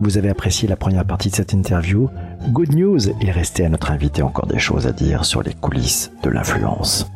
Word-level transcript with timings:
vous 0.00 0.18
avez 0.18 0.28
apprécié 0.28 0.68
la 0.68 0.76
première 0.76 1.04
partie 1.04 1.30
de 1.30 1.34
cette 1.34 1.52
interview. 1.52 2.08
Good 2.48 2.74
news, 2.74 3.08
il 3.20 3.30
restait 3.30 3.64
à 3.64 3.68
notre 3.68 3.90
invité 3.90 4.22
encore 4.22 4.46
des 4.46 4.58
choses 4.58 4.86
à 4.86 4.92
dire 4.92 5.24
sur 5.24 5.42
les 5.42 5.54
coulisses 5.54 6.12
de 6.22 6.30
l'influence. 6.30 7.10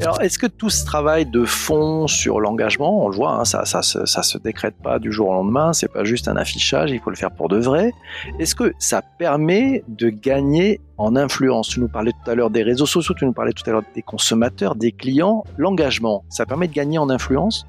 Alors, 0.00 0.20
est-ce 0.22 0.38
que 0.38 0.46
tout 0.46 0.70
ce 0.70 0.84
travail 0.84 1.26
de 1.26 1.44
fond 1.44 2.06
sur 2.06 2.38
l'engagement, 2.38 3.04
on 3.04 3.08
le 3.08 3.16
voit, 3.16 3.32
hein, 3.32 3.44
ça, 3.44 3.64
ça, 3.64 3.82
ça, 3.82 4.22
se 4.22 4.38
décrète 4.38 4.76
pas 4.80 5.00
du 5.00 5.10
jour 5.10 5.28
au 5.28 5.32
lendemain, 5.32 5.72
c'est 5.72 5.92
pas 5.92 6.04
juste 6.04 6.28
un 6.28 6.36
affichage, 6.36 6.92
il 6.92 7.00
faut 7.00 7.10
le 7.10 7.16
faire 7.16 7.32
pour 7.32 7.48
de 7.48 7.58
vrai. 7.58 7.92
Est-ce 8.38 8.54
que 8.54 8.72
ça 8.78 9.02
permet 9.02 9.82
de 9.88 10.08
gagner 10.08 10.80
en 10.98 11.16
influence? 11.16 11.68
Tu 11.68 11.80
nous 11.80 11.88
parlais 11.88 12.12
tout 12.12 12.30
à 12.30 12.36
l'heure 12.36 12.50
des 12.50 12.62
réseaux 12.62 12.86
sociaux, 12.86 13.12
tu 13.18 13.24
nous 13.24 13.32
parlais 13.32 13.52
tout 13.52 13.68
à 13.68 13.72
l'heure 13.72 13.82
des 13.92 14.02
consommateurs, 14.02 14.76
des 14.76 14.92
clients. 14.92 15.42
L'engagement, 15.56 16.24
ça 16.28 16.46
permet 16.46 16.68
de 16.68 16.74
gagner 16.74 16.98
en 16.98 17.10
influence? 17.10 17.66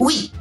Oui. 0.00 0.32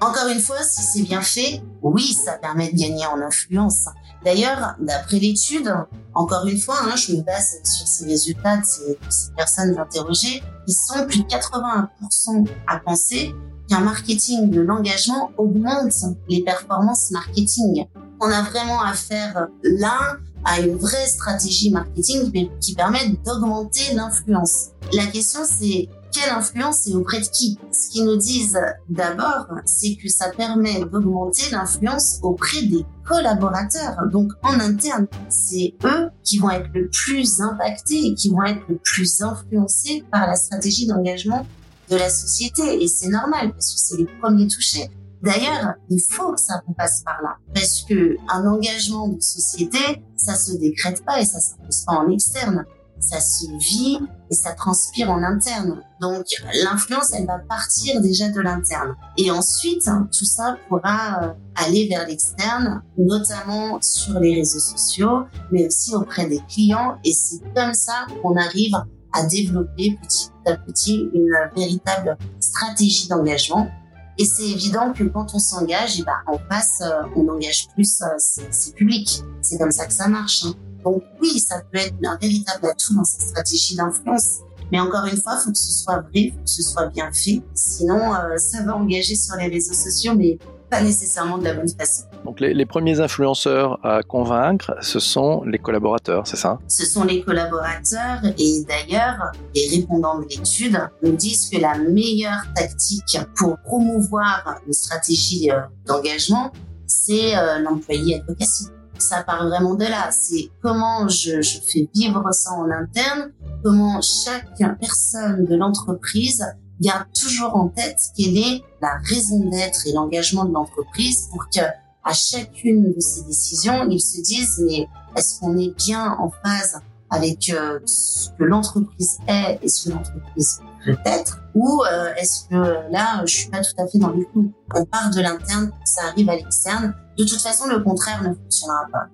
Encore 0.00 0.28
une 0.28 0.40
fois, 0.40 0.62
si 0.62 0.82
c'est 0.82 1.02
bien 1.02 1.22
fait, 1.22 1.62
oui, 1.82 2.12
ça 2.12 2.32
permet 2.32 2.70
de 2.72 2.76
gagner 2.76 3.06
en 3.06 3.20
influence. 3.20 3.88
D'ailleurs, 4.24 4.74
d'après 4.80 5.18
l'étude, 5.18 5.72
encore 6.14 6.46
une 6.46 6.58
fois, 6.58 6.76
hein, 6.82 6.96
je 6.96 7.12
me 7.12 7.22
base 7.22 7.60
sur 7.62 7.86
ces 7.86 8.06
résultats 8.06 8.56
de 8.56 8.64
ces, 8.64 8.98
personnes 9.36 9.78
interrogées, 9.78 10.42
ils 10.66 10.74
sont 10.74 11.06
plus 11.06 11.22
de 11.22 11.28
81% 11.28 12.48
à 12.66 12.78
penser 12.78 13.34
qu'un 13.68 13.80
marketing 13.80 14.50
de 14.50 14.60
l'engagement 14.60 15.30
augmente 15.36 15.92
les 16.28 16.42
performances 16.42 17.10
marketing. 17.10 17.86
On 18.20 18.30
a 18.30 18.42
vraiment 18.42 18.82
affaire 18.82 19.48
là 19.62 20.16
à 20.44 20.60
une 20.60 20.76
vraie 20.76 21.06
stratégie 21.06 21.70
marketing 21.70 22.50
qui 22.60 22.74
permet 22.74 23.16
d'augmenter 23.24 23.94
l'influence. 23.94 24.68
La 24.92 25.06
question 25.06 25.40
c'est 25.44 25.88
quelle 26.14 26.30
influence 26.30 26.86
et 26.86 26.94
auprès 26.94 27.20
de 27.20 27.26
qui? 27.26 27.58
Ce 27.72 27.90
qu'ils 27.90 28.04
nous 28.04 28.16
disent 28.16 28.58
d'abord, 28.88 29.46
c'est 29.64 29.96
que 29.96 30.08
ça 30.08 30.30
permet 30.30 30.84
d'augmenter 30.84 31.50
l'influence 31.50 32.18
auprès 32.22 32.62
des 32.62 32.86
collaborateurs, 33.04 33.96
donc 34.12 34.30
en 34.42 34.60
interne. 34.60 35.08
C'est 35.28 35.74
eux 35.84 36.10
qui 36.22 36.38
vont 36.38 36.50
être 36.50 36.68
le 36.72 36.88
plus 36.88 37.40
impactés 37.40 38.06
et 38.06 38.14
qui 38.14 38.30
vont 38.30 38.44
être 38.44 38.62
le 38.68 38.76
plus 38.76 39.22
influencés 39.22 40.04
par 40.12 40.28
la 40.28 40.36
stratégie 40.36 40.86
d'engagement 40.86 41.44
de 41.90 41.96
la 41.96 42.08
société. 42.08 42.82
Et 42.82 42.86
c'est 42.86 43.08
normal 43.08 43.52
parce 43.52 43.74
que 43.74 43.80
c'est 43.80 43.96
les 43.96 44.06
premiers 44.20 44.46
touchés. 44.46 44.88
D'ailleurs, 45.24 45.74
il 45.90 46.00
faut 46.00 46.32
que 46.32 46.40
ça 46.40 46.62
passe 46.76 47.02
par 47.04 47.20
là. 47.22 47.36
Parce 47.54 47.82
que 47.88 48.16
un 48.28 48.46
engagement 48.46 49.08
de 49.08 49.20
société, 49.20 49.78
ça 50.16 50.34
se 50.34 50.52
décrète 50.58 51.04
pas 51.04 51.20
et 51.20 51.24
ça 51.24 51.40
s'impose 51.40 51.84
pas 51.86 51.94
en 51.94 52.10
externe 52.10 52.64
ça 53.04 53.20
se 53.20 53.46
vit 53.58 53.98
et 54.30 54.34
ça 54.34 54.52
transpire 54.52 55.10
en 55.10 55.22
interne. 55.22 55.82
Donc 56.00 56.24
l'influence, 56.64 57.12
elle 57.12 57.26
va 57.26 57.38
partir 57.38 58.00
déjà 58.00 58.30
de 58.30 58.40
l'interne. 58.40 58.94
Et 59.16 59.30
ensuite, 59.30 59.86
hein, 59.88 60.08
tout 60.16 60.24
ça 60.24 60.56
pourra 60.68 61.22
euh, 61.22 61.32
aller 61.54 61.88
vers 61.88 62.06
l'externe, 62.06 62.82
notamment 62.96 63.78
sur 63.80 64.18
les 64.20 64.34
réseaux 64.34 64.58
sociaux, 64.58 65.24
mais 65.52 65.66
aussi 65.66 65.94
auprès 65.94 66.26
des 66.26 66.40
clients. 66.48 66.96
Et 67.04 67.12
c'est 67.12 67.40
comme 67.54 67.74
ça 67.74 68.06
qu'on 68.22 68.36
arrive 68.36 68.74
à 69.12 69.24
développer 69.26 69.98
petit 70.02 70.30
à 70.46 70.56
petit 70.56 71.08
une 71.14 71.30
véritable 71.54 72.16
stratégie 72.40 73.08
d'engagement. 73.08 73.68
Et 74.18 74.24
c'est 74.24 74.48
évident 74.48 74.92
que 74.92 75.04
quand 75.04 75.34
on 75.34 75.38
s'engage, 75.38 76.04
ben, 76.04 76.12
on 76.28 76.38
passe, 76.38 76.80
euh, 76.82 77.02
on 77.16 77.28
engage 77.28 77.68
plus 77.74 78.00
euh, 78.02 78.06
ses, 78.18 78.72
publics. 78.72 79.22
C'est 79.42 79.58
comme 79.58 79.72
ça 79.72 79.86
que 79.86 79.92
ça 79.92 80.08
marche. 80.08 80.44
Hein. 80.44 80.54
Donc 80.84 81.02
oui, 81.20 81.40
ça 81.40 81.62
peut 81.72 81.78
être 81.78 81.94
un 82.04 82.16
véritable 82.16 82.66
atout 82.66 82.94
dans 82.94 83.04
sa 83.04 83.20
stratégie 83.20 83.74
d'influence. 83.74 84.40
Mais 84.70 84.78
encore 84.80 85.04
une 85.06 85.16
fois, 85.16 85.36
faut 85.38 85.50
que 85.50 85.58
ce 85.58 85.72
soit 85.72 86.00
vrai, 86.00 86.32
faut 86.32 86.42
que 86.42 86.50
ce 86.50 86.62
soit 86.62 86.86
bien 86.86 87.10
fait. 87.12 87.42
Sinon, 87.54 88.14
euh, 88.14 88.36
ça 88.36 88.62
va 88.62 88.76
engager 88.76 89.16
sur 89.16 89.36
les 89.36 89.48
réseaux 89.48 89.74
sociaux, 89.74 90.14
mais 90.16 90.38
pas 90.70 90.80
nécessairement 90.80 91.38
de 91.38 91.44
la 91.44 91.54
bonne 91.54 91.68
façon. 91.68 92.04
Donc 92.24 92.40
les, 92.40 92.66
premiers 92.66 93.00
influenceurs 93.00 93.78
à 93.84 94.02
convaincre, 94.02 94.76
ce 94.80 94.98
sont 94.98 95.42
les 95.44 95.58
collaborateurs, 95.58 96.26
c'est 96.26 96.36
ça? 96.36 96.58
Ce 96.68 96.86
sont 96.86 97.04
les 97.04 97.22
collaborateurs 97.22 98.20
et 98.38 98.64
d'ailleurs, 98.66 99.32
les 99.54 99.68
répondants 99.76 100.20
de 100.20 100.26
l'étude 100.28 100.78
nous 101.02 101.12
disent 101.12 101.50
que 101.50 101.60
la 101.60 101.76
meilleure 101.78 102.42
tactique 102.54 103.18
pour 103.36 103.58
promouvoir 103.58 104.60
une 104.66 104.72
stratégie 104.72 105.50
euh, 105.50 105.60
d'engagement, 105.86 106.50
c'est 106.86 107.36
euh, 107.36 107.58
l'employé 107.58 108.16
advocacy 108.16 108.66
ça 108.96 109.22
part 109.22 109.46
vraiment 109.48 109.74
de 109.74 109.84
là. 109.84 110.10
C'est 110.10 110.50
comment 110.62 111.08
je, 111.08 111.42
je, 111.42 111.58
fais 111.60 111.88
vivre 111.94 112.22
ça 112.32 112.52
en 112.52 112.70
interne, 112.70 113.32
comment 113.62 114.00
chaque 114.00 114.56
personne 114.80 115.44
de 115.44 115.56
l'entreprise 115.56 116.44
garde 116.80 117.06
toujours 117.12 117.54
en 117.56 117.68
tête 117.68 117.98
quelle 118.16 118.36
est 118.36 118.62
la 118.82 118.96
raison 119.04 119.48
d'être 119.48 119.86
et 119.86 119.92
l'engagement 119.92 120.44
de 120.44 120.52
l'entreprise 120.52 121.28
pour 121.30 121.48
que 121.48 121.60
à 122.04 122.12
chacune 122.12 122.92
de 122.92 123.00
ces 123.00 123.22
décisions, 123.24 123.88
ils 123.88 124.00
se 124.00 124.20
disent 124.20 124.62
mais 124.66 124.86
est-ce 125.16 125.40
qu'on 125.40 125.56
est 125.58 125.74
bien 125.76 126.16
en 126.18 126.30
phase 126.30 126.80
avec 127.10 127.50
euh, 127.50 127.80
ce 127.86 128.30
que 128.30 128.44
l'entreprise 128.44 129.18
est 129.26 129.58
et 129.62 129.68
ce 129.68 129.88
que 129.88 129.94
l'entreprise 129.94 130.60
peut 130.84 130.96
être 131.04 131.40
ou 131.54 131.82
euh, 131.84 132.14
est-ce 132.16 132.48
que 132.48 132.90
là 132.90 133.22
je 133.26 133.34
suis 133.34 133.50
pas 133.50 133.60
tout 133.60 133.82
à 133.82 133.86
fait 133.86 133.98
dans 133.98 134.10
le 134.10 134.24
coup 134.24 134.52
On 134.74 134.84
part 134.84 135.10
de 135.10 135.20
l'interne, 135.20 135.70
ça 135.84 136.08
arrive 136.08 136.28
à 136.28 136.36
l'externe 136.36 136.94
de 137.16 137.22
toute 137.22 137.40
façon, 137.40 137.66
le 137.68 137.78
contraire 137.78 138.22
ne 138.22 138.34
fonctionnera 138.34 138.86
pas. 138.90 139.06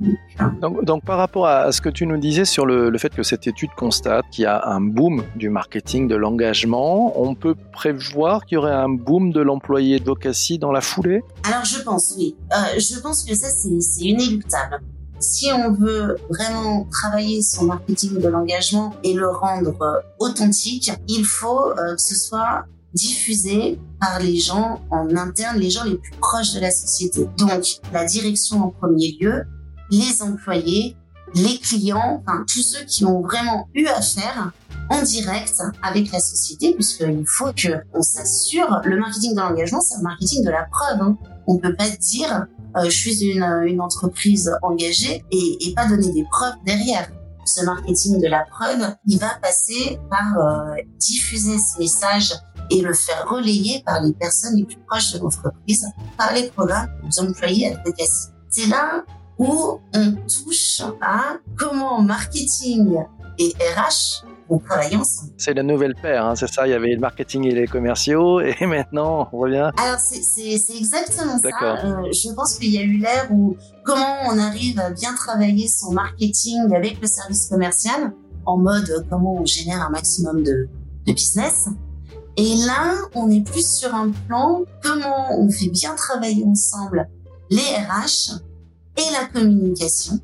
Donc, 0.60 0.84
donc 0.84 1.04
par 1.04 1.18
rapport 1.18 1.46
à 1.46 1.70
ce 1.70 1.82
que 1.82 1.90
tu 1.90 2.06
nous 2.06 2.16
disais 2.16 2.46
sur 2.46 2.64
le, 2.64 2.96
fait 2.96 3.14
que 3.14 3.22
cette 3.22 3.46
étude 3.46 3.70
constate 3.76 4.24
qu'il 4.30 4.44
y 4.44 4.46
a 4.46 4.66
un 4.66 4.80
boom 4.80 5.22
du 5.36 5.50
marketing, 5.50 6.08
de 6.08 6.16
l'engagement, 6.16 7.20
on 7.20 7.34
peut 7.34 7.54
prévoir 7.72 8.46
qu'il 8.46 8.56
y 8.56 8.58
aurait 8.58 8.72
un 8.72 8.88
boom 8.88 9.32
de 9.32 9.40
l'employé 9.40 10.00
d'Ocassi 10.00 10.58
dans 10.58 10.72
la 10.72 10.80
foulée? 10.80 11.22
Alors 11.44 11.64
je 11.64 11.82
pense, 11.82 12.14
oui. 12.16 12.36
Euh, 12.52 12.78
je 12.78 12.98
pense 13.00 13.24
que 13.24 13.34
ça, 13.34 13.48
c'est 13.48 14.04
inéluctable. 14.04 14.80
Si 15.20 15.52
on 15.52 15.72
veut 15.72 16.16
vraiment 16.30 16.84
travailler 16.90 17.42
son 17.42 17.66
marketing 17.66 18.20
de 18.20 18.28
l'engagement 18.28 18.94
et 19.04 19.12
le 19.12 19.28
rendre 19.28 19.76
euh, 19.82 20.00
authentique, 20.18 20.90
il 21.08 21.26
faut 21.26 21.70
euh, 21.72 21.94
que 21.94 22.00
ce 22.00 22.14
soit 22.14 22.64
diffusé 22.94 23.78
par 24.00 24.18
les 24.18 24.38
gens 24.38 24.80
en 24.90 25.14
interne, 25.16 25.58
les 25.58 25.70
gens 25.70 25.84
les 25.84 25.96
plus 25.96 26.16
proches 26.18 26.54
de 26.54 26.60
la 26.60 26.70
société. 26.70 27.28
Donc, 27.36 27.64
la 27.92 28.04
direction 28.04 28.64
en 28.64 28.70
premier 28.70 29.16
lieu, 29.20 29.44
les 29.90 30.22
employés, 30.22 30.96
les 31.34 31.58
clients, 31.58 32.22
enfin, 32.26 32.44
tous 32.48 32.62
ceux 32.62 32.84
qui 32.86 33.04
ont 33.04 33.20
vraiment 33.20 33.68
eu 33.74 33.86
affaire 33.86 34.52
en 34.88 35.02
direct 35.02 35.62
avec 35.82 36.10
la 36.10 36.18
société, 36.18 36.74
puisqu'il 36.74 37.24
faut 37.26 37.52
que 37.52 37.68
on 37.94 38.02
s'assure, 38.02 38.80
le 38.84 38.98
marketing 38.98 39.34
de 39.34 39.40
l'engagement, 39.40 39.80
c'est 39.80 39.96
un 39.96 40.02
marketing 40.02 40.44
de 40.44 40.50
la 40.50 40.64
preuve. 40.64 41.00
Hein. 41.00 41.18
On 41.50 41.58
peut 41.58 41.74
pas 41.74 41.88
dire, 41.88 42.46
euh, 42.76 42.84
je 42.84 42.90
suis 42.90 43.24
une, 43.24 43.42
une 43.66 43.80
entreprise 43.80 44.52
engagée 44.62 45.24
et, 45.32 45.74
pas 45.74 45.88
donner 45.88 46.12
des 46.12 46.24
preuves 46.30 46.54
derrière 46.64 47.10
ce 47.44 47.64
marketing 47.64 48.20
de 48.20 48.28
la 48.28 48.44
preuve, 48.44 48.94
il 49.06 49.18
va 49.18 49.30
passer 49.42 49.98
par 50.08 50.38
euh, 50.38 50.76
diffuser 50.98 51.58
ce 51.58 51.80
message 51.80 52.34
et 52.70 52.82
le 52.82 52.94
faire 52.94 53.28
relayer 53.28 53.82
par 53.84 54.00
les 54.00 54.12
personnes 54.12 54.54
les 54.54 54.64
plus 54.64 54.78
proches 54.86 55.14
de 55.14 55.18
l'entreprise, 55.18 55.84
par 56.16 56.32
les 56.34 56.48
programmes 56.50 56.88
des 57.02 57.18
employés 57.18 57.74
advocacy. 57.74 58.28
C'est 58.48 58.66
là 58.66 59.04
où 59.36 59.80
on 59.92 60.12
touche 60.28 60.82
à 61.00 61.38
comment 61.58 62.00
marketing 62.00 62.96
et 63.38 63.52
RH 63.76 64.24
ensemble. 64.50 65.32
C'est 65.36 65.54
la 65.54 65.62
nouvelle 65.62 65.94
paire, 65.94 66.24
hein, 66.24 66.36
c'est 66.36 66.48
ça 66.48 66.66
Il 66.66 66.70
y 66.70 66.74
avait 66.74 66.94
le 66.94 67.00
marketing 67.00 67.46
et 67.46 67.54
les 67.54 67.66
commerciaux, 67.66 68.40
et 68.60 68.66
maintenant 68.66 69.28
on 69.32 69.38
revient. 69.38 69.70
Alors 69.78 69.98
c'est 69.98 70.76
exactement 70.76 71.38
ça. 71.38 71.84
Euh, 71.84 72.12
je 72.12 72.32
pense 72.34 72.58
qu'il 72.58 72.70
y 72.70 72.78
a 72.78 72.82
eu 72.82 72.98
l'ère 72.98 73.28
où 73.30 73.56
comment 73.84 74.16
on 74.28 74.38
arrive 74.38 74.78
à 74.80 74.90
bien 74.90 75.14
travailler 75.14 75.68
son 75.68 75.92
marketing 75.92 76.72
avec 76.74 77.00
le 77.00 77.06
service 77.06 77.46
commercial 77.46 78.12
en 78.46 78.56
mode 78.56 79.06
comment 79.08 79.34
on 79.34 79.44
génère 79.44 79.82
un 79.82 79.90
maximum 79.90 80.42
de, 80.42 80.68
de 81.06 81.12
business 81.12 81.68
et 82.36 82.56
là, 82.66 82.94
on 83.14 83.30
est 83.30 83.44
plus 83.44 83.66
sur 83.66 83.94
un 83.94 84.10
plan 84.26 84.62
comment 84.82 85.38
on 85.38 85.50
fait 85.50 85.68
bien 85.68 85.94
travailler 85.94 86.44
ensemble 86.44 87.08
les 87.50 87.58
RH 87.58 88.40
et 88.96 89.12
la 89.12 89.26
communication 89.26 90.18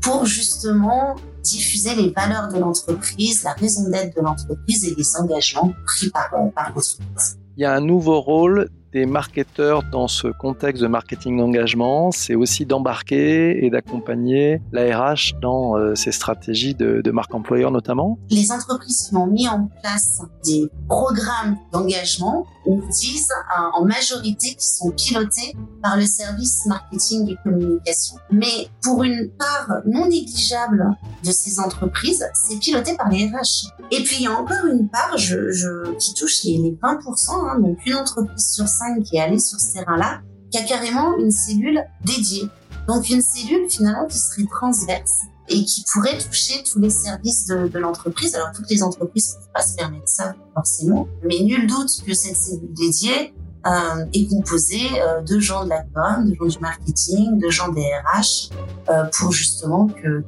pour 0.00 0.24
justement 0.24 1.16
diffuser 1.42 1.94
les 1.94 2.10
valeurs 2.10 2.48
de 2.48 2.58
l'entreprise, 2.58 3.42
la 3.42 3.52
raison 3.52 3.88
d'être 3.88 4.16
de 4.16 4.22
l'entreprise 4.22 4.84
et 4.84 4.94
les 4.96 5.16
engagements 5.16 5.72
pris 5.86 6.10
par, 6.10 6.30
par 6.54 6.70
l'entreprise. 6.70 7.38
Il 7.56 7.62
y 7.62 7.64
a 7.64 7.74
un 7.74 7.80
nouveau 7.80 8.20
rôle 8.20 8.70
des 8.92 9.06
marketeurs 9.06 9.82
dans 9.90 10.06
ce 10.06 10.28
contexte 10.28 10.82
de 10.82 10.86
marketing 10.86 11.38
d'engagement, 11.38 12.10
c'est 12.10 12.34
aussi 12.34 12.66
d'embarquer 12.66 13.64
et 13.64 13.70
d'accompagner 13.70 14.60
la 14.70 14.96
RH 14.96 15.40
dans 15.40 15.76
euh, 15.76 15.94
ces 15.94 16.12
stratégies 16.12 16.74
de, 16.74 17.10
marque 17.10 17.34
employeur 17.34 17.70
notamment 17.70 18.18
Les 18.30 18.50
entreprises 18.52 19.08
qui 19.08 19.16
ont 19.16 19.26
mis 19.26 19.46
en 19.46 19.68
place 19.82 20.22
des 20.44 20.70
programmes 20.88 21.58
d'engagement 21.72 22.46
nous 22.66 22.82
disent 22.88 23.28
euh, 23.30 23.62
en 23.74 23.84
majorité 23.84 24.54
qui 24.54 24.66
sont 24.66 24.90
pilotés 24.90 25.56
par 25.82 25.96
le 25.96 26.06
service 26.06 26.64
marketing 26.66 27.30
et 27.30 27.36
communication. 27.42 28.16
Mais 28.30 28.68
pour 28.82 29.02
une 29.02 29.30
part 29.38 29.80
non 29.84 30.06
négligeable 30.08 30.96
de 31.24 31.30
ces 31.30 31.60
entreprises, 31.60 32.24
c'est 32.34 32.58
piloté 32.58 32.96
par 32.96 33.08
les 33.10 33.26
RH. 33.26 33.68
Et 33.90 34.02
puis 34.02 34.16
il 34.20 34.22
y 34.22 34.26
a 34.26 34.32
encore 34.32 34.64
une 34.70 34.88
part 34.88 35.16
je, 35.16 35.50
je, 35.50 35.94
qui 35.96 36.14
touche 36.14 36.44
les, 36.44 36.56
les 36.58 36.72
20%, 36.72 37.30
hein, 37.30 37.60
donc 37.60 37.78
une 37.84 37.96
entreprise 37.96 38.52
sur 38.54 38.68
qui 39.04 39.16
est 39.16 39.20
allé 39.20 39.38
sur 39.38 39.58
ce 39.60 39.74
terrain-là, 39.74 40.20
qui 40.50 40.58
a 40.58 40.62
carrément 40.64 41.16
une 41.18 41.30
cellule 41.30 41.84
dédiée. 42.04 42.48
Donc 42.88 43.08
une 43.10 43.22
cellule 43.22 43.68
finalement 43.70 44.06
qui 44.06 44.18
serait 44.18 44.46
transverse 44.50 45.22
et 45.48 45.64
qui 45.64 45.84
pourrait 45.92 46.18
toucher 46.18 46.62
tous 46.70 46.78
les 46.78 46.90
services 46.90 47.46
de, 47.46 47.78
l'entreprise. 47.78 48.34
Alors 48.34 48.52
toutes 48.52 48.70
les 48.70 48.82
entreprises 48.82 49.34
ne 49.34 49.40
peuvent 49.40 49.52
pas 49.54 49.62
se 49.62 49.76
permettre 49.76 50.08
ça 50.08 50.34
forcément, 50.54 51.08
mais 51.24 51.40
nul 51.40 51.66
doute 51.66 51.90
que 52.06 52.14
cette 52.14 52.36
cellule 52.36 52.72
dédiée 52.72 53.34
euh, 53.66 54.04
est 54.12 54.28
composée 54.28 54.88
euh, 55.00 55.20
de 55.20 55.38
gens 55.38 55.64
de 55.64 55.68
la 55.68 55.84
com, 55.94 56.28
de 56.28 56.34
gens 56.34 56.46
du 56.46 56.58
marketing, 56.58 57.38
de 57.38 57.48
gens 57.48 57.68
des 57.68 57.82
RH, 57.82 58.50
euh, 58.88 59.04
pour 59.12 59.32
justement 59.32 59.86
que, 59.86 60.24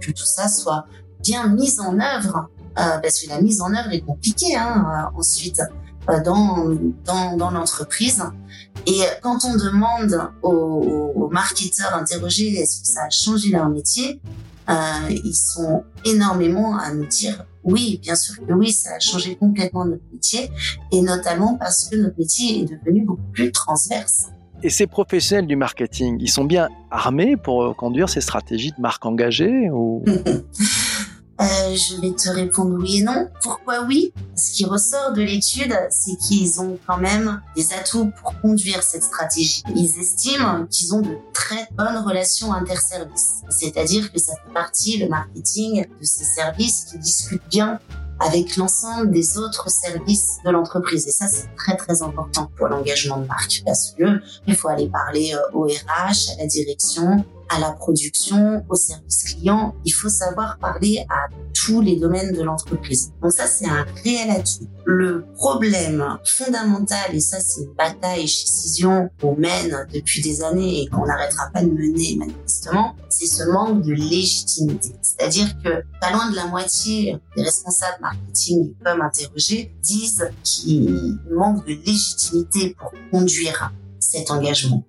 tout 0.00 0.24
ça 0.24 0.48
soit 0.48 0.86
bien 1.22 1.48
mis 1.48 1.78
en 1.80 1.98
œuvre, 2.00 2.48
parce 2.74 3.20
que 3.20 3.28
la 3.28 3.40
mise 3.40 3.60
en 3.60 3.74
œuvre 3.74 3.90
est 3.90 4.02
compliquée 4.02 4.54
hein, 4.54 5.10
ensuite 5.16 5.60
dans, 6.24 6.68
dans, 7.04 7.36
dans 7.36 7.50
l'entreprise. 7.50 8.22
Et 8.86 9.00
quand 9.22 9.44
on 9.44 9.56
demande 9.56 10.30
aux, 10.42 11.12
aux 11.14 11.28
marketeurs 11.30 11.94
interrogés 11.94 12.54
est-ce 12.54 12.80
que 12.80 12.86
ça 12.86 13.04
a 13.04 13.10
changé 13.10 13.50
leur 13.50 13.68
métier, 13.68 14.20
euh, 14.68 14.74
ils 15.10 15.34
sont 15.34 15.84
énormément 16.04 16.76
à 16.78 16.92
nous 16.92 17.06
dire 17.06 17.44
oui, 17.64 18.00
bien 18.02 18.14
sûr 18.14 18.34
que 18.46 18.52
oui, 18.52 18.72
ça 18.72 18.94
a 18.96 18.98
changé 18.98 19.36
complètement 19.36 19.84
notre 19.84 20.02
métier, 20.12 20.50
et 20.92 21.02
notamment 21.02 21.56
parce 21.56 21.88
que 21.88 21.96
notre 21.96 22.18
métier 22.18 22.62
est 22.62 22.64
devenu 22.64 23.04
beaucoup 23.04 23.30
plus 23.32 23.52
transverse. 23.52 24.28
Et 24.62 24.70
ces 24.70 24.86
professionnels 24.86 25.46
du 25.46 25.56
marketing, 25.56 26.18
ils 26.20 26.30
sont 26.30 26.44
bien 26.44 26.68
armés 26.90 27.36
pour 27.36 27.76
conduire 27.76 28.08
ces 28.08 28.20
stratégies 28.20 28.72
de 28.72 28.80
marque 28.80 29.04
engagée 29.06 29.70
ou... 29.70 30.02
Euh, 31.40 31.44
je 31.76 32.00
vais 32.00 32.12
te 32.14 32.28
répondre 32.28 32.76
oui 32.80 32.98
et 32.98 33.02
non. 33.02 33.28
Pourquoi 33.42 33.84
oui? 33.84 34.12
Ce 34.34 34.52
qui 34.52 34.64
ressort 34.64 35.12
de 35.12 35.22
l'étude, 35.22 35.72
c'est 35.88 36.16
qu'ils 36.16 36.60
ont 36.60 36.78
quand 36.84 36.98
même 36.98 37.40
des 37.54 37.72
atouts 37.72 38.10
pour 38.20 38.40
conduire 38.40 38.82
cette 38.82 39.04
stratégie. 39.04 39.62
Ils 39.76 40.00
estiment 40.00 40.66
qu'ils 40.66 40.94
ont 40.94 41.00
de 41.00 41.16
très 41.32 41.68
bonnes 41.76 41.98
relations 42.04 42.52
interservices. 42.52 43.42
C'est-à-dire 43.50 44.12
que 44.12 44.18
ça 44.18 44.32
fait 44.34 44.52
partie, 44.52 44.98
le 44.98 45.08
marketing, 45.08 45.86
de 45.86 46.04
ces 46.04 46.24
services 46.24 46.86
qui 46.90 46.98
discutent 46.98 47.48
bien 47.48 47.78
avec 48.20 48.56
l'ensemble 48.56 49.12
des 49.12 49.38
autres 49.38 49.70
services 49.70 50.38
de 50.44 50.50
l'entreprise. 50.50 51.06
Et 51.06 51.12
ça, 51.12 51.28
c'est 51.28 51.54
très, 51.56 51.76
très 51.76 52.02
important 52.02 52.50
pour 52.56 52.66
l'engagement 52.66 53.18
de 53.18 53.26
marque 53.26 53.62
parce 53.64 53.92
que 53.92 54.20
il 54.48 54.56
faut 54.56 54.68
aller 54.68 54.88
parler 54.88 55.34
euh, 55.34 55.56
au 55.56 55.66
RH, 55.66 56.32
à 56.32 56.40
la 56.40 56.46
direction, 56.46 57.24
à 57.48 57.58
la 57.58 57.72
production, 57.72 58.64
au 58.68 58.74
service 58.74 59.24
client. 59.24 59.74
Il 59.84 59.90
faut 59.90 60.08
savoir 60.08 60.58
parler 60.58 61.04
à 61.08 61.28
tous 61.54 61.80
les 61.80 61.96
domaines 61.96 62.32
de 62.32 62.42
l'entreprise. 62.42 63.12
Donc 63.22 63.32
ça, 63.32 63.46
c'est 63.46 63.66
un 63.66 63.84
réel 64.04 64.30
atout. 64.30 64.68
Le 64.84 65.24
problème 65.34 66.18
fondamental, 66.24 67.14
et 67.14 67.20
ça, 67.20 67.40
c'est 67.40 67.62
une 67.62 67.74
bataille 67.74 68.26
chez 68.26 68.46
Cision 68.46 69.10
qu'on 69.20 69.36
mène 69.36 69.86
depuis 69.92 70.22
des 70.22 70.42
années 70.42 70.82
et 70.82 70.88
qu'on 70.88 71.06
n'arrêtera 71.06 71.50
pas 71.52 71.62
de 71.62 71.70
mener 71.70 72.16
manifestement, 72.16 72.94
c'est 73.08 73.26
ce 73.26 73.44
manque 73.50 73.82
de 73.82 73.92
légitimité. 73.92 74.94
C'est-à-dire 75.02 75.48
que 75.62 75.82
pas 76.00 76.12
loin 76.12 76.30
de 76.30 76.36
la 76.36 76.46
moitié 76.46 77.18
des 77.36 77.42
responsables 77.42 77.98
marketing 78.00 78.70
et 78.70 78.84
com 78.84 79.02
interrogés 79.02 79.74
disent 79.82 80.30
qu'il 80.42 81.18
manque 81.30 81.66
de 81.66 81.72
légitimité 81.72 82.76
pour 82.78 82.92
conduire 83.10 83.72
cet 83.98 84.30
engagement 84.30 84.84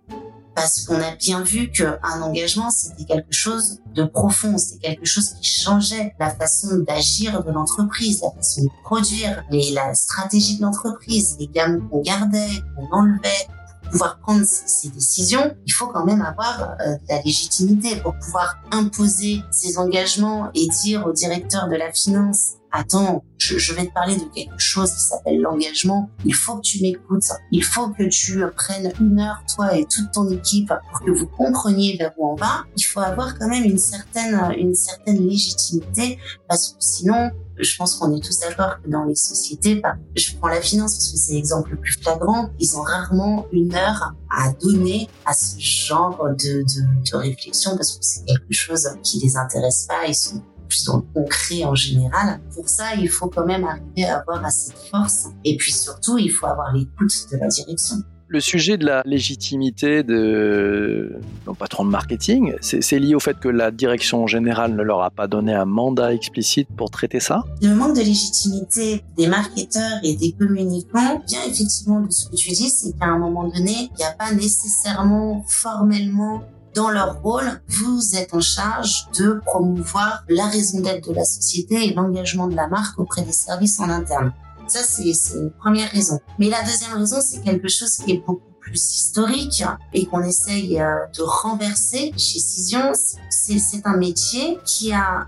parce 0.59 0.85
qu'on 0.85 1.01
a 1.01 1.15
bien 1.15 1.41
vu 1.41 1.71
qu'un 1.71 2.21
engagement, 2.21 2.69
c'était 2.69 3.05
quelque 3.05 3.31
chose 3.31 3.79
de 3.95 4.03
profond, 4.03 4.57
c'est 4.57 4.77
quelque 4.79 5.05
chose 5.05 5.33
qui 5.41 5.49
changeait 5.49 6.13
la 6.19 6.29
façon 6.29 6.79
d'agir 6.79 7.43
de 7.43 7.51
l'entreprise, 7.51 8.21
la 8.21 8.31
façon 8.31 8.63
de 8.63 8.69
produire, 8.83 9.43
les, 9.49 9.71
la 9.71 9.93
stratégie 9.93 10.57
de 10.57 10.63
l'entreprise, 10.63 11.37
les 11.39 11.47
gammes 11.47 11.87
qu'on 11.89 12.01
gardait, 12.01 12.49
qu'on 12.75 12.87
enlevait, 12.95 13.47
pour 13.83 13.91
pouvoir 13.91 14.19
prendre 14.19 14.45
ces, 14.45 14.89
décisions, 14.89 15.55
il 15.65 15.71
faut 15.71 15.87
quand 15.87 16.05
même 16.05 16.21
avoir 16.21 16.75
euh, 16.81 16.93
de 16.93 17.09
la 17.09 17.21
légitimité 17.21 17.95
pour 18.01 18.15
pouvoir 18.19 18.57
imposer 18.71 19.41
ces 19.51 19.77
engagements 19.77 20.51
et 20.53 20.67
dire 20.83 21.07
au 21.07 21.13
directeur 21.13 21.67
de 21.69 21.75
la 21.75 21.91
finance 21.91 22.58
attends, 22.71 23.23
je, 23.37 23.73
vais 23.73 23.85
te 23.85 23.93
parler 23.93 24.15
de 24.15 24.25
quelque 24.33 24.57
chose 24.59 24.91
qui 24.91 25.01
s'appelle 25.01 25.39
l'engagement. 25.39 26.09
Il 26.25 26.35
faut 26.35 26.57
que 26.57 26.61
tu 26.61 26.81
m'écoutes. 26.81 27.29
Il 27.51 27.63
faut 27.63 27.89
que 27.89 28.03
tu 28.03 28.43
prennes 28.55 28.91
une 28.99 29.19
heure, 29.19 29.41
toi 29.55 29.75
et 29.75 29.85
toute 29.85 30.11
ton 30.11 30.29
équipe, 30.29 30.73
pour 30.91 31.01
que 31.01 31.11
vous 31.11 31.27
compreniez 31.27 31.97
vers 31.97 32.11
où 32.17 32.31
on 32.31 32.35
va. 32.35 32.65
Il 32.77 32.83
faut 32.83 32.99
avoir 32.99 33.37
quand 33.37 33.47
même 33.47 33.63
une 33.63 33.77
certaine, 33.77 34.53
une 34.57 34.75
certaine 34.75 35.27
légitimité, 35.27 36.19
parce 36.47 36.69
que 36.69 36.75
sinon, 36.79 37.31
je 37.59 37.75
pense 37.75 37.95
qu'on 37.95 38.15
est 38.15 38.23
tous 38.23 38.39
d'accord 38.39 38.81
que 38.81 38.89
dans 38.89 39.03
les 39.03 39.15
sociétés, 39.15 39.75
bah, 39.75 39.95
je 40.15 40.33
prends 40.35 40.47
la 40.47 40.61
finance 40.61 40.95
parce 40.95 41.11
que 41.11 41.17
c'est 41.17 41.33
l'exemple 41.33 41.71
le 41.71 41.77
plus 41.77 41.93
flagrant, 41.93 42.49
ils 42.59 42.77
ont 42.77 42.81
rarement 42.81 43.45
une 43.51 43.75
heure 43.75 44.13
à 44.31 44.51
donner 44.53 45.09
à 45.25 45.33
ce 45.33 45.59
genre 45.59 46.25
de, 46.29 46.61
de, 46.61 47.11
de 47.11 47.17
réflexion 47.17 47.75
parce 47.75 47.93
que 47.93 47.99
c'est 48.01 48.23
quelque 48.25 48.53
chose 48.53 48.87
qui 49.03 49.19
les 49.19 49.35
intéresse 49.35 49.87
pas, 49.87 50.05
ils 50.07 50.15
sont 50.15 50.41
plus 50.69 50.85
dans 50.85 50.97
le 50.97 51.03
concret 51.13 51.65
en 51.65 51.75
général. 51.75 52.39
Pour 52.53 52.69
ça, 52.69 52.95
il 52.95 53.09
faut 53.09 53.27
quand 53.27 53.45
même 53.45 53.65
arriver 53.65 54.05
à 54.05 54.19
avoir 54.19 54.45
assez 54.45 54.71
de 54.71 54.77
force. 54.89 55.27
Et 55.43 55.57
puis 55.57 55.73
surtout, 55.73 56.17
il 56.17 56.29
faut 56.29 56.45
avoir 56.45 56.73
l'écoute 56.73 57.11
de 57.31 57.37
la 57.37 57.47
direction. 57.47 57.97
Le 58.31 58.39
sujet 58.39 58.77
de 58.77 58.85
la 58.85 59.01
légitimité 59.07 60.03
de 60.03 61.19
nos 61.47 61.55
patrons 61.55 61.83
de 61.83 61.89
marketing, 61.89 62.53
c'est 62.61 62.99
lié 62.99 63.15
au 63.15 63.19
fait 63.19 63.39
que 63.39 63.49
la 63.49 63.71
direction 63.71 64.27
générale 64.27 64.75
ne 64.75 64.83
leur 64.83 65.01
a 65.01 65.09
pas 65.09 65.27
donné 65.27 65.51
un 65.51 65.65
mandat 65.65 66.13
explicite 66.13 66.67
pour 66.77 66.91
traiter 66.91 67.19
ça? 67.19 67.43
Le 67.63 67.73
manque 67.73 67.95
de 67.95 68.01
légitimité 68.01 69.03
des 69.17 69.25
marketeurs 69.25 69.97
et 70.03 70.15
des 70.15 70.33
communicants 70.33 71.23
vient 71.27 71.43
effectivement 71.47 72.01
de 72.01 72.11
ce 72.11 72.29
que 72.29 72.35
tu 72.35 72.51
dis, 72.51 72.69
c'est 72.69 72.95
qu'à 72.99 73.07
un 73.07 73.17
moment 73.17 73.47
donné, 73.47 73.89
il 73.91 73.97
n'y 73.97 74.03
a 74.03 74.11
pas 74.11 74.31
nécessairement 74.31 75.43
formellement 75.47 76.43
dans 76.75 76.89
leur 76.89 77.21
rôle, 77.21 77.61
vous 77.67 78.15
êtes 78.15 78.33
en 78.33 78.41
charge 78.41 79.07
de 79.17 79.39
promouvoir 79.45 80.23
la 80.29 80.47
raison 80.47 80.79
d'être 80.79 81.09
de 81.09 81.13
la 81.13 81.25
société 81.25 81.85
et 81.85 81.93
l'engagement 81.93 82.47
de 82.47 82.55
la 82.55 82.67
marque 82.67 82.99
auprès 82.99 83.23
des 83.23 83.31
services 83.31 83.79
en 83.79 83.89
interne. 83.89 84.33
Ça, 84.67 84.79
c'est 84.83 85.35
une 85.35 85.51
première 85.51 85.89
raison. 85.89 86.19
Mais 86.37 86.49
la 86.49 86.61
deuxième 86.61 86.93
raison, 86.93 87.17
c'est 87.21 87.41
quelque 87.41 87.67
chose 87.67 87.97
qui 87.97 88.11
est 88.11 88.23
beaucoup 88.25 88.41
plus 88.59 88.95
historique 88.95 89.63
et 89.93 90.05
qu'on 90.05 90.21
essaye 90.21 90.79
euh, 90.79 91.07
de 91.17 91.23
renverser 91.23 92.11
chez 92.17 92.39
Cision. 92.39 92.91
C'est 93.29 93.85
un 93.85 93.97
métier 93.97 94.59
qui 94.65 94.91
a 94.93 95.25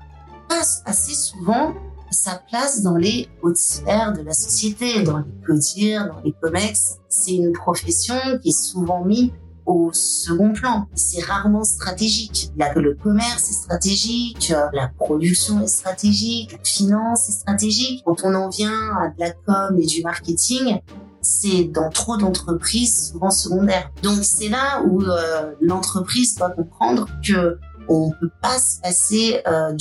assez 0.85 1.15
souvent 1.15 1.73
sa 2.11 2.35
place 2.49 2.81
dans 2.81 2.97
les 2.97 3.29
hautes 3.41 3.57
sphères 3.57 4.13
de 4.13 4.21
la 4.21 4.33
société, 4.33 5.01
dans 5.03 5.19
les 5.19 5.45
codires, 5.47 6.07
dans 6.07 6.21
les 6.23 6.33
comex. 6.33 6.97
C'est 7.09 7.35
une 7.35 7.53
profession 7.53 8.15
qui 8.41 8.49
est 8.49 8.63
souvent 8.63 9.03
mise 9.05 9.31
au 9.71 9.91
second 9.93 10.53
plan. 10.53 10.87
C'est 10.93 11.23
rarement 11.23 11.63
stratégique. 11.63 12.51
Là, 12.57 12.73
le 12.75 12.95
commerce 12.95 13.49
est 13.49 13.53
stratégique, 13.53 14.53
la 14.73 14.87
production 14.87 15.61
est 15.61 15.67
stratégique, 15.67 16.53
la 16.53 16.63
finance 16.63 17.29
est 17.29 17.33
stratégique. 17.33 18.03
Quand 18.05 18.23
on 18.23 18.33
en 18.35 18.49
vient 18.49 18.95
à 18.99 19.09
de 19.09 19.19
la 19.19 19.31
com 19.31 19.77
et 19.79 19.85
du 19.85 20.03
marketing, 20.03 20.79
c'est 21.21 21.65
dans 21.65 21.89
trop 21.89 22.17
d'entreprises 22.17 23.11
souvent 23.11 23.31
secondaires. 23.31 23.91
Donc 24.03 24.19
c'est 24.23 24.49
là 24.49 24.83
où 24.85 25.01
euh, 25.03 25.53
l'entreprise 25.61 26.35
doit 26.35 26.49
comprendre 26.49 27.07
que 27.25 27.57
on 27.87 28.11
peut 28.11 28.29
pas 28.41 28.57
se 28.57 28.79
passer 28.79 29.41
euh, 29.47 29.73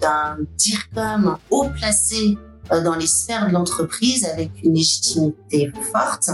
d'un 0.00 0.36
DIRCOM 0.56 1.36
haut 1.50 1.68
placé 1.76 2.36
euh, 2.72 2.82
dans 2.82 2.94
les 2.94 3.06
sphères 3.06 3.46
de 3.48 3.52
l'entreprise 3.52 4.24
avec 4.24 4.50
une 4.62 4.74
légitimité 4.74 5.70
forte 5.92 6.30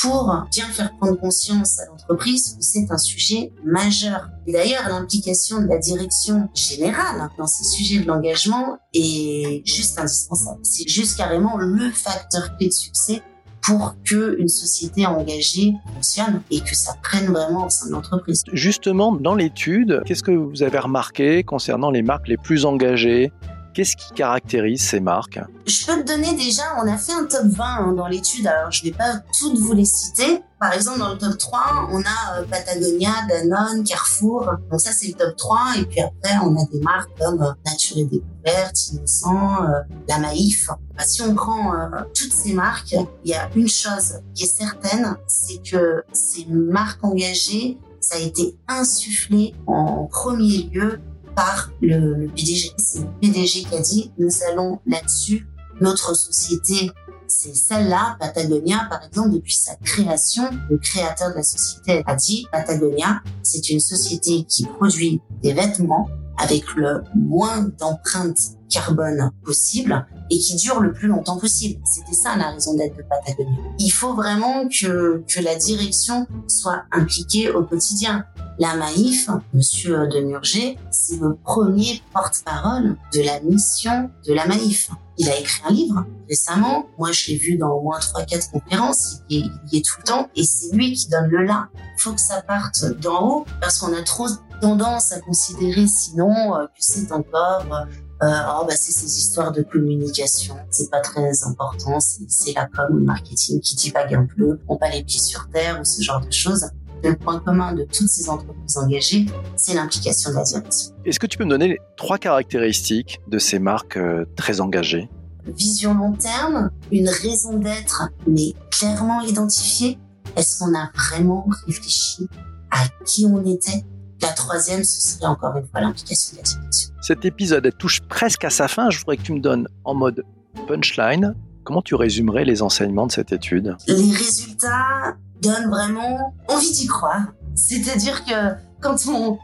pour 0.00 0.44
bien 0.50 0.66
faire 0.66 0.92
prendre 0.96 1.18
conscience 1.18 1.80
à 1.80 1.86
l'entreprise 1.86 2.56
que 2.58 2.64
c'est 2.64 2.90
un 2.90 2.98
sujet 2.98 3.52
majeur. 3.64 4.28
Et 4.46 4.52
d'ailleurs, 4.52 4.88
l'implication 4.88 5.60
de 5.60 5.66
la 5.66 5.78
direction 5.78 6.48
générale 6.54 7.28
dans 7.38 7.46
ces 7.46 7.64
sujets 7.64 8.00
de 8.00 8.06
l'engagement 8.06 8.78
est 8.92 9.62
juste 9.64 9.98
indispensable. 9.98 10.60
C'est 10.62 10.88
juste 10.88 11.16
carrément 11.16 11.56
le 11.56 11.90
facteur 11.90 12.56
clé 12.56 12.68
de 12.68 12.72
succès 12.72 13.22
pour 13.62 13.94
que 14.04 14.38
une 14.38 14.48
société 14.48 15.06
engagée 15.06 15.72
fonctionne 15.94 16.42
et 16.50 16.60
que 16.60 16.74
ça 16.74 16.92
prenne 17.02 17.26
vraiment 17.26 17.66
au 17.66 17.70
sein 17.70 17.86
de 17.86 17.92
l'entreprise. 17.92 18.42
Justement, 18.52 19.12
dans 19.12 19.34
l'étude, 19.34 20.02
qu'est-ce 20.04 20.22
que 20.22 20.32
vous 20.32 20.62
avez 20.62 20.78
remarqué 20.78 21.44
concernant 21.44 21.90
les 21.90 22.02
marques 22.02 22.28
les 22.28 22.36
plus 22.36 22.66
engagées? 22.66 23.32
Qu'est-ce 23.74 23.96
qui 23.96 24.12
caractérise 24.14 24.82
ces 24.82 25.00
marques? 25.00 25.40
Je 25.66 25.84
peux 25.84 26.04
te 26.04 26.06
donner 26.06 26.32
déjà, 26.36 26.62
on 26.80 26.86
a 26.86 26.96
fait 26.96 27.12
un 27.12 27.24
top 27.24 27.46
20 27.46 27.64
hein, 27.64 27.92
dans 27.92 28.06
l'étude, 28.06 28.46
alors 28.46 28.70
je 28.70 28.84
ne 28.84 28.90
vais 28.90 28.96
pas 28.96 29.20
toutes 29.36 29.58
vous 29.58 29.72
les 29.72 29.84
citer. 29.84 30.42
Par 30.60 30.72
exemple, 30.72 31.00
dans 31.00 31.10
le 31.10 31.18
top 31.18 31.36
3, 31.36 31.88
on 31.90 32.00
a 32.00 32.38
euh, 32.38 32.44
Patagonia, 32.48 33.10
Danone, 33.28 33.82
Carrefour. 33.82 34.48
Donc 34.70 34.80
ça, 34.80 34.92
c'est 34.92 35.08
le 35.08 35.14
top 35.14 35.36
3. 35.36 35.58
Et 35.78 35.84
puis 35.86 36.00
après, 36.00 36.36
on 36.44 36.56
a 36.56 36.64
des 36.72 36.78
marques 36.80 37.10
comme 37.18 37.42
euh, 37.42 37.50
Nature 37.66 37.98
et 37.98 38.04
Découverte, 38.04 38.90
Innocent, 38.92 39.64
euh, 39.64 39.80
La 40.08 40.18
Maïf. 40.18 40.68
Bah, 40.96 41.02
si 41.04 41.22
on 41.22 41.34
prend 41.34 41.74
toutes 42.14 42.32
ces 42.32 42.52
marques, 42.52 42.94
il 43.24 43.30
y 43.30 43.34
a 43.34 43.50
une 43.56 43.68
chose 43.68 44.20
qui 44.34 44.44
est 44.44 44.56
certaine, 44.56 45.16
c'est 45.26 45.60
que 45.68 46.04
ces 46.12 46.46
marques 46.46 47.02
engagées, 47.02 47.76
ça 48.00 48.16
a 48.16 48.20
été 48.20 48.56
insufflé 48.68 49.54
en 49.66 50.04
premier 50.04 50.70
lieu 50.72 51.00
par 51.34 51.70
le, 51.80 52.28
PDG. 52.28 52.72
C'est 52.78 53.00
le 53.00 53.06
PDG 53.20 53.64
qui 53.64 53.74
a 53.74 53.80
dit 53.80 54.12
nous 54.18 54.30
allons 54.50 54.80
là-dessus, 54.86 55.46
notre 55.80 56.14
société 56.14 56.90
c'est 57.26 57.54
celle-là, 57.54 58.16
Patagonia, 58.20 58.86
par 58.88 59.02
exemple, 59.04 59.30
depuis 59.30 59.54
sa 59.54 59.74
création, 59.76 60.44
le 60.70 60.78
créateur 60.78 61.30
de 61.30 61.36
la 61.36 61.42
société 61.42 62.02
a 62.06 62.14
dit, 62.14 62.46
Patagonia, 62.52 63.22
c'est 63.42 63.70
une 63.70 63.80
société 63.80 64.44
qui 64.44 64.66
produit 64.66 65.20
des 65.42 65.52
vêtements 65.52 66.08
avec 66.38 66.74
le 66.74 67.02
moins 67.14 67.62
d'empreintes 67.78 68.56
carbone 68.70 69.30
possible 69.44 70.04
et 70.30 70.38
qui 70.38 70.56
dure 70.56 70.80
le 70.80 70.92
plus 70.92 71.06
longtemps 71.06 71.38
possible. 71.38 71.80
C'était 71.84 72.14
ça 72.14 72.36
la 72.36 72.50
raison 72.50 72.74
d'être 72.74 72.96
de 72.96 73.02
Patagonia. 73.02 73.56
Il 73.78 73.90
faut 73.90 74.14
vraiment 74.14 74.66
que, 74.68 75.22
que 75.28 75.40
la 75.40 75.54
direction 75.54 76.26
soit 76.48 76.82
impliquée 76.90 77.50
au 77.50 77.62
quotidien. 77.64 78.24
La 78.58 78.76
Maïf, 78.76 79.28
Monsieur 79.52 80.06
Demurger, 80.06 80.78
c'est 80.90 81.20
le 81.20 81.34
premier 81.34 82.00
porte-parole 82.12 82.96
de 83.12 83.22
la 83.22 83.40
mission 83.40 84.10
de 84.26 84.32
la 84.32 84.46
Maïf. 84.46 84.90
Il 85.18 85.28
a 85.28 85.36
écrit 85.38 85.62
un 85.68 85.72
livre 85.72 86.06
récemment. 86.28 86.86
Moi, 86.96 87.10
je 87.10 87.28
l'ai 87.28 87.36
vu 87.36 87.56
dans 87.56 87.72
au 87.72 87.82
moins 87.82 87.98
trois, 87.98 88.24
quatre 88.24 88.50
conférences. 88.52 89.22
Il 89.28 89.50
y, 89.72 89.78
est, 89.78 89.84
tout 89.84 89.96
le 89.98 90.04
temps. 90.04 90.28
Et 90.36 90.44
c'est 90.44 90.74
lui 90.74 90.92
qui 90.92 91.08
donne 91.08 91.26
le 91.26 91.44
là. 91.44 91.68
Il 91.74 92.00
faut 92.00 92.12
que 92.12 92.20
ça 92.20 92.42
parte 92.42 92.84
d'en 93.00 93.28
haut 93.28 93.44
parce 93.60 93.78
qu'on 93.78 93.92
a 93.92 94.02
trop 94.02 94.28
tendance 94.60 95.10
à 95.12 95.18
considérer 95.20 95.88
sinon 95.88 96.54
euh, 96.54 96.66
que 96.66 96.78
c'est 96.78 97.10
encore 97.10 97.66
euh, 97.72 97.84
euh, 98.22 98.60
oh 98.60 98.64
bah 98.64 98.74
c'est 98.76 98.92
ces 98.92 99.18
histoires 99.18 99.50
de 99.50 99.62
communication, 99.62 100.56
c'est 100.70 100.88
pas 100.88 101.00
très 101.00 101.44
important, 101.44 101.98
c'est 102.00 102.52
la 102.54 102.66
com 102.66 102.86
ou 102.90 102.98
le 102.98 103.04
marketing 103.04 103.60
qui 103.60 103.74
divague 103.74 104.14
un 104.14 104.24
peu, 104.24 104.60
on 104.68 104.76
pas 104.76 104.88
les 104.88 105.02
pieds 105.02 105.20
sur 105.20 105.48
terre 105.48 105.80
ou 105.80 105.84
ce 105.84 106.00
genre 106.00 106.20
de 106.24 106.32
choses. 106.32 106.64
Le 107.04 107.14
point 107.16 107.38
commun 107.40 107.74
de 107.74 107.84
toutes 107.84 108.08
ces 108.08 108.30
entreprises 108.30 108.78
engagées, 108.78 109.26
c'est 109.56 109.74
l'implication 109.74 110.30
de 110.30 110.36
la 110.36 110.42
direction. 110.42 110.94
Est-ce 111.04 111.20
que 111.20 111.26
tu 111.26 111.36
peux 111.36 111.44
me 111.44 111.50
donner 111.50 111.68
les 111.68 111.78
trois 111.98 112.16
caractéristiques 112.16 113.20
de 113.28 113.38
ces 113.38 113.58
marques 113.58 113.98
euh, 113.98 114.24
très 114.36 114.62
engagées? 114.62 115.10
Vision 115.44 115.92
long 115.92 116.12
terme, 116.12 116.70
une 116.90 117.10
raison 117.10 117.58
d'être, 117.58 118.08
mais 118.26 118.54
clairement 118.70 119.20
identifiée. 119.20 119.98
Est-ce 120.34 120.58
qu'on 120.58 120.74
a 120.74 120.90
vraiment 120.94 121.46
réfléchi 121.66 122.26
à 122.70 122.86
qui 123.04 123.26
on 123.26 123.44
était? 123.44 123.84
La 124.22 124.28
troisième, 124.28 124.82
ce 124.82 125.02
serait 125.02 125.26
encore 125.26 125.54
une 125.58 125.66
fois 125.66 125.82
l'implication 125.82 126.36
de 126.36 126.38
la 126.38 126.42
direction. 126.42 126.90
Cet 127.02 127.26
épisode 127.26 127.70
touche 127.76 128.00
presque 128.08 128.44
à 128.44 128.50
sa 128.50 128.66
fin. 128.66 128.88
Je 128.88 128.98
voudrais 129.00 129.18
que 129.18 129.22
tu 129.22 129.34
me 129.34 129.40
donnes 129.40 129.68
en 129.84 129.94
mode 129.94 130.24
punchline. 130.66 131.34
Comment 131.64 131.82
tu 131.82 131.94
résumerais 131.94 132.44
les 132.44 132.60
enseignements 132.60 133.06
de 133.06 133.12
cette 133.12 133.32
étude? 133.32 133.76
Les 133.86 134.12
résultats 134.12 135.16
donnent 135.40 135.70
vraiment 135.70 136.34
envie 136.48 136.72
d'y 136.72 136.86
croire. 136.86 137.22
C'est-à-dire 137.54 138.24
que 138.24 138.54
quand 138.82 138.96
on, 139.08 139.38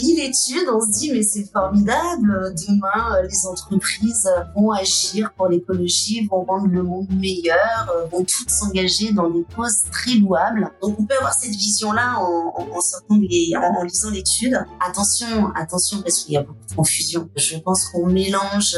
lit 0.00 0.16
l'étude, 0.16 0.66
on 0.74 0.80
se 0.80 0.98
dit 0.98 1.12
mais 1.12 1.22
c'est 1.22 1.44
formidable, 1.52 2.52
demain 2.66 3.22
les 3.22 3.46
entreprises 3.46 4.28
vont 4.56 4.72
agir 4.72 5.32
pour 5.36 5.46
l'écologie, 5.46 6.26
vont 6.26 6.42
rendre 6.42 6.66
le 6.66 6.82
monde 6.82 7.06
meilleur, 7.12 8.08
vont 8.10 8.24
toutes 8.24 8.50
s'engager 8.50 9.12
dans 9.12 9.30
des 9.30 9.44
causes 9.54 9.84
très 9.92 10.14
louables. 10.14 10.70
Donc 10.82 10.98
on 10.98 11.04
peut 11.04 11.14
avoir 11.18 11.34
cette 11.34 11.54
vision-là 11.54 12.18
en, 12.18 12.80
sortant 12.80 13.14
en, 13.14 13.84
lisant 13.84 14.10
l'étude. 14.10 14.58
Attention, 14.84 15.52
attention 15.54 16.02
parce 16.02 16.24
qu'il 16.24 16.34
y 16.34 16.36
a 16.36 16.42
beaucoup 16.42 16.66
de 16.68 16.74
confusion. 16.74 17.28
Je 17.36 17.58
pense 17.58 17.84
qu'on 17.90 18.06
mélange 18.06 18.76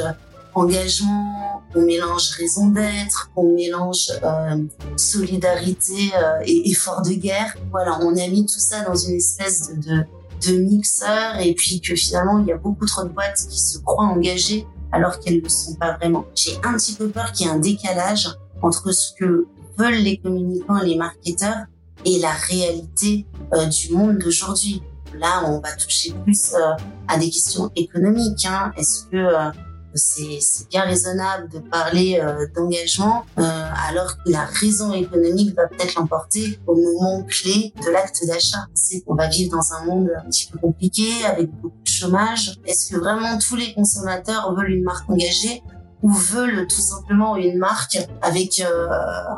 engagement, 0.54 1.62
on 1.74 1.82
mélange 1.82 2.30
raison 2.30 2.68
d'être, 2.68 3.30
on 3.36 3.54
mélange 3.54 4.10
euh, 4.22 4.62
solidarité 4.96 6.12
euh, 6.16 6.42
et 6.44 6.70
effort 6.70 7.02
de 7.02 7.12
guerre. 7.12 7.56
Voilà, 7.70 7.98
on 8.02 8.16
a 8.16 8.28
mis 8.28 8.44
tout 8.46 8.58
ça 8.58 8.84
dans 8.84 8.94
une 8.94 9.16
espèce 9.16 9.70
de, 9.70 9.76
de, 9.76 10.04
de 10.46 10.58
mixeur 10.58 11.38
et 11.40 11.54
puis 11.54 11.80
que 11.80 11.94
finalement 11.94 12.38
il 12.38 12.46
y 12.46 12.52
a 12.52 12.56
beaucoup 12.56 12.86
trop 12.86 13.04
de 13.04 13.08
boîtes 13.08 13.46
qui 13.48 13.60
se 13.60 13.78
croient 13.78 14.06
engagées 14.06 14.66
alors 14.92 15.18
qu'elles 15.18 15.36
ne 15.36 15.42
le 15.42 15.48
sont 15.48 15.74
pas 15.74 15.96
vraiment. 15.96 16.26
J'ai 16.34 16.56
un 16.62 16.74
petit 16.74 16.92
peu 16.94 17.08
peur 17.08 17.32
qu'il 17.32 17.46
y 17.46 17.48
ait 17.48 17.52
un 17.52 17.58
décalage 17.58 18.28
entre 18.60 18.92
ce 18.92 19.12
que 19.18 19.46
veulent 19.78 20.02
les 20.02 20.18
communicants 20.18 20.78
et 20.80 20.86
les 20.86 20.96
marketeurs 20.96 21.64
et 22.04 22.18
la 22.18 22.32
réalité 22.32 23.26
euh, 23.54 23.66
du 23.66 23.92
monde 23.92 24.18
d'aujourd'hui. 24.18 24.82
Là, 25.14 25.44
on 25.46 25.60
va 25.60 25.72
toucher 25.72 26.12
plus 26.24 26.54
euh, 26.54 26.74
à 27.08 27.18
des 27.18 27.30
questions 27.30 27.70
économiques. 27.76 28.46
Hein. 28.46 28.72
Est-ce 28.76 29.04
que 29.06 29.16
euh, 29.16 29.50
c'est 29.94 30.68
bien 30.70 30.82
raisonnable 30.82 31.48
de 31.48 31.58
parler 31.58 32.20
euh, 32.20 32.46
d'engagement 32.54 33.24
euh, 33.38 33.42
alors 33.88 34.16
que 34.16 34.30
la 34.30 34.44
raison 34.44 34.92
économique 34.92 35.54
va 35.54 35.66
peut-être 35.66 35.94
l'emporter 35.96 36.58
au 36.66 36.74
moment 36.74 37.22
clé 37.24 37.72
de 37.84 37.90
l'acte 37.90 38.24
d'achat. 38.26 38.66
C'est 38.74 39.00
qu'on 39.02 39.14
va 39.14 39.28
vivre 39.28 39.52
dans 39.52 39.72
un 39.74 39.84
monde 39.84 40.10
un 40.16 40.28
petit 40.28 40.48
peu 40.50 40.58
compliqué 40.58 41.24
avec 41.24 41.50
beaucoup 41.50 41.82
de 41.82 41.90
chômage. 41.90 42.58
Est-ce 42.66 42.92
que 42.92 42.98
vraiment 42.98 43.38
tous 43.38 43.56
les 43.56 43.74
consommateurs 43.74 44.54
veulent 44.54 44.72
une 44.72 44.84
marque 44.84 45.08
engagée 45.10 45.62
ou 46.02 46.10
veulent 46.10 46.66
tout 46.66 46.80
simplement 46.80 47.36
une 47.36 47.58
marque 47.58 47.98
avec 48.22 48.60
euh, 48.60 48.88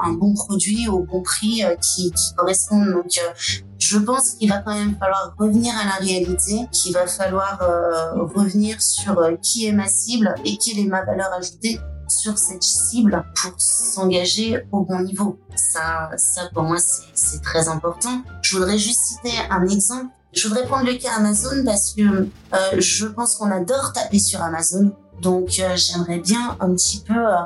un 0.03 0.13
bon 0.13 0.33
produit 0.33 0.89
au 0.89 1.01
bon 1.01 1.21
prix 1.23 1.63
qui, 1.83 2.11
qui 2.11 2.35
correspond. 2.35 3.03
Je 3.87 3.99
pense 3.99 4.35
qu'il 4.35 4.49
va 4.51 4.59
quand 4.59 4.75
même 4.75 4.97
falloir 4.99 5.35
revenir 5.39 5.75
à 5.79 5.85
la 5.85 6.05
réalité, 6.05 6.67
qu'il 6.73 6.95
va 6.95 7.07
falloir 7.07 7.59
revenir 8.35 8.81
sur 8.81 9.17
qui 9.43 9.67
est 9.67 9.73
ma 9.73 9.89
cible 9.89 10.35
et 10.45 10.57
quelle 10.57 10.79
est 10.79 10.87
ma 10.87 11.05
valeur 11.05 11.33
ajoutée 11.33 11.79
sur 12.09 12.39
cette 12.39 12.63
cible 12.63 13.25
pour 13.35 13.53
s'engager 13.59 14.63
au 14.73 14.81
bon 14.81 15.01
niveau. 15.01 15.39
Ça, 15.57 16.11
ça 16.17 16.49
pour 16.53 16.63
moi, 16.63 16.79
c'est 16.79 17.43
très 17.43 17.69
important. 17.69 18.23
Je 18.43 18.57
voudrais 18.57 18.79
juste 18.79 19.01
citer 19.01 19.37
un 19.51 19.67
exemple. 19.67 20.07
Je 20.33 20.49
voudrais 20.49 20.67
prendre 20.67 20.87
le 20.87 20.95
cas 20.95 21.13
Amazon 21.17 21.63
parce 21.65 21.93
que 21.93 22.29
je 22.79 23.07
pense 23.07 23.37
qu'on 23.37 23.51
adore 23.51 23.93
taper 23.93 24.19
sur 24.19 24.43
Amazon 24.43 24.93
donc 25.21 25.59
euh, 25.59 25.77
j'aimerais 25.77 26.19
bien 26.19 26.57
un 26.61 26.75
petit 26.75 27.03
peu 27.07 27.15
euh, 27.15 27.37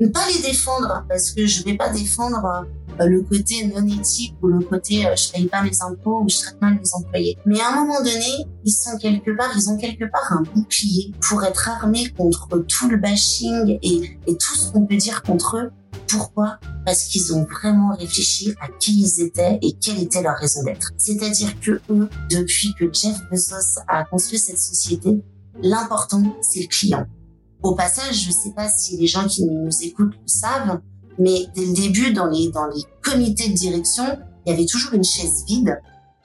ne 0.00 0.08
pas 0.08 0.26
les 0.28 0.42
défendre 0.42 1.04
parce 1.08 1.30
que 1.30 1.46
je 1.46 1.64
vais 1.64 1.74
pas 1.74 1.90
défendre 1.90 2.44
euh, 2.44 2.64
le 3.04 3.22
côté 3.22 3.66
non 3.66 3.86
éthique 3.86 4.34
ou 4.42 4.48
le 4.48 4.60
côté 4.60 5.04
je 5.16 5.32
paye 5.32 5.46
pas 5.46 5.62
mes 5.62 5.82
impôts 5.82 6.22
ou 6.22 6.28
je 6.28 6.38
traite 6.38 6.60
mal 6.60 6.74
mes 6.74 6.94
employés. 6.94 7.36
Mais 7.44 7.60
à 7.60 7.72
un 7.72 7.84
moment 7.84 7.98
donné, 7.98 8.46
ils 8.64 8.72
sont 8.72 8.96
quelque 8.98 9.36
part, 9.36 9.50
ils 9.56 9.68
ont 9.68 9.76
quelque 9.76 10.04
part 10.10 10.32
un 10.32 10.42
bouclier 10.54 11.12
pour 11.20 11.44
être 11.44 11.68
armés 11.68 12.08
contre 12.16 12.64
tout 12.66 12.88
le 12.88 12.96
bashing 12.96 13.78
et, 13.82 14.18
et 14.26 14.36
tout 14.36 14.54
ce 14.54 14.72
qu'on 14.72 14.86
peut 14.86 14.96
dire 14.96 15.22
contre 15.22 15.58
eux. 15.58 15.70
Pourquoi? 16.08 16.58
Parce 16.84 17.04
qu'ils 17.04 17.34
ont 17.34 17.44
vraiment 17.44 17.94
réfléchi 17.94 18.54
à 18.60 18.68
qui 18.78 19.00
ils 19.00 19.24
étaient 19.24 19.58
et 19.60 19.72
quelle 19.72 20.00
était 20.00 20.22
leur 20.22 20.36
raison 20.36 20.62
d'être. 20.62 20.92
C'est-à-dire 20.96 21.58
que 21.60 21.80
eux, 21.90 22.08
depuis 22.30 22.74
que 22.78 22.84
Jeff 22.92 23.16
Bezos 23.30 23.80
a 23.88 24.04
construit 24.04 24.38
cette 24.38 24.58
société, 24.58 25.20
L'important, 25.62 26.22
c'est 26.42 26.60
le 26.60 26.68
client. 26.68 27.06
Au 27.62 27.74
passage, 27.74 28.22
je 28.22 28.28
ne 28.28 28.34
sais 28.34 28.50
pas 28.50 28.68
si 28.68 28.96
les 28.96 29.06
gens 29.06 29.26
qui 29.26 29.44
nous 29.44 29.70
écoutent 29.82 30.14
le 30.14 30.28
savent, 30.28 30.80
mais 31.18 31.46
dès 31.54 31.64
le 31.64 31.72
début, 31.72 32.12
dans 32.12 32.26
les, 32.26 32.50
dans 32.50 32.66
les 32.66 32.82
comités 33.02 33.48
de 33.48 33.54
direction, 33.54 34.04
il 34.44 34.50
y 34.50 34.54
avait 34.54 34.66
toujours 34.66 34.94
une 34.94 35.04
chaise 35.04 35.44
vide 35.46 35.80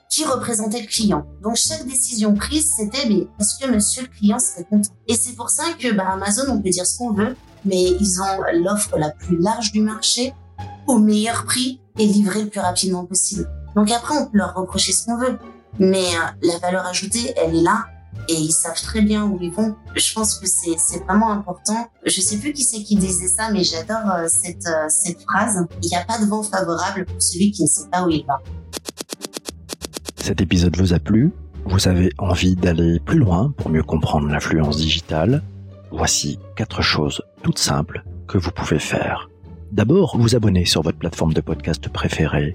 qui 0.08 0.24
représentait 0.24 0.82
le 0.82 0.86
client. 0.86 1.24
Donc 1.42 1.56
chaque 1.56 1.86
décision 1.86 2.34
prise, 2.34 2.70
c'était 2.76 3.08
mais 3.08 3.26
est-ce 3.40 3.58
que 3.58 3.70
monsieur 3.70 4.02
le 4.02 4.08
client 4.08 4.38
serait 4.38 4.64
content? 4.64 4.90
Et 5.08 5.14
c'est 5.14 5.34
pour 5.34 5.48
ça 5.48 5.64
que 5.78 5.92
bah, 5.92 6.08
Amazon, 6.12 6.44
on 6.48 6.60
peut 6.60 6.68
dire 6.68 6.86
ce 6.86 6.98
qu'on 6.98 7.12
veut, 7.12 7.34
mais 7.64 7.82
ils 7.82 8.20
ont 8.20 8.42
l'offre 8.62 8.98
la 8.98 9.10
plus 9.10 9.38
large 9.38 9.72
du 9.72 9.80
marché 9.80 10.34
au 10.86 10.98
meilleur 10.98 11.44
prix 11.44 11.80
et 11.98 12.06
livré 12.06 12.42
le 12.42 12.48
plus 12.48 12.60
rapidement 12.60 13.04
possible. 13.04 13.48
Donc 13.74 13.90
après, 13.90 14.14
on 14.16 14.26
peut 14.26 14.36
leur 14.36 14.54
reprocher 14.54 14.92
ce 14.92 15.06
qu'on 15.06 15.16
veut, 15.16 15.38
mais 15.78 16.04
euh, 16.04 16.48
la 16.48 16.58
valeur 16.58 16.86
ajoutée, 16.86 17.32
elle 17.36 17.56
est 17.56 17.62
là 17.62 17.86
et 18.28 18.34
ils 18.34 18.52
savent 18.52 18.80
très 18.80 19.02
bien 19.02 19.24
où 19.24 19.38
ils 19.40 19.50
vont. 19.50 19.74
Je 19.94 20.14
pense 20.14 20.38
que 20.38 20.46
c'est 20.46 21.04
vraiment 21.04 21.32
important. 21.32 21.88
Je 22.04 22.20
sais 22.20 22.38
plus 22.38 22.52
qui 22.52 22.64
c'est 22.64 22.82
qui 22.82 22.96
disait 22.96 23.28
ça, 23.28 23.50
mais 23.52 23.64
j'adore 23.64 24.10
euh, 24.10 24.26
cette, 24.28 24.66
euh, 24.66 24.86
cette 24.88 25.22
phrase. 25.22 25.66
Il 25.82 25.88
n'y 25.88 25.96
a 25.96 26.04
pas 26.04 26.18
de 26.18 26.26
vent 26.26 26.42
favorable 26.42 27.04
pour 27.06 27.20
celui 27.22 27.50
qui 27.50 27.62
ne 27.62 27.68
sait 27.68 27.88
pas 27.90 28.04
où 28.04 28.10
il 28.10 28.24
va. 28.26 28.40
Cet 30.16 30.40
épisode 30.40 30.76
vous 30.76 30.92
a 30.92 30.98
plu? 30.98 31.32
Vous 31.64 31.88
avez 31.88 32.10
envie 32.18 32.56
d'aller 32.56 33.00
plus 33.00 33.18
loin 33.18 33.52
pour 33.56 33.70
mieux 33.70 33.82
comprendre 33.82 34.28
l'influence 34.28 34.76
digitale? 34.76 35.42
Voici 35.90 36.38
quatre 36.56 36.82
choses 36.82 37.22
toutes 37.42 37.58
simples 37.58 38.04
que 38.26 38.38
vous 38.38 38.50
pouvez 38.50 38.78
faire. 38.78 39.28
D'abord, 39.72 40.16
vous 40.18 40.36
abonner 40.36 40.64
sur 40.64 40.82
votre 40.82 40.98
plateforme 40.98 41.32
de 41.32 41.40
podcast 41.40 41.88
préférée 41.88 42.54